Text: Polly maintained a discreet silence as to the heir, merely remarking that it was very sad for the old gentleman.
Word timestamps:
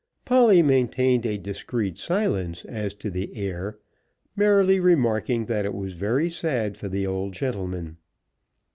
Polly 0.25 0.63
maintained 0.63 1.27
a 1.27 1.37
discreet 1.37 1.95
silence 1.99 2.65
as 2.65 2.95
to 2.95 3.11
the 3.11 3.31
heir, 3.35 3.77
merely 4.35 4.79
remarking 4.79 5.45
that 5.45 5.63
it 5.63 5.75
was 5.75 5.93
very 5.93 6.27
sad 6.27 6.75
for 6.75 6.89
the 6.89 7.05
old 7.05 7.33
gentleman. 7.33 7.97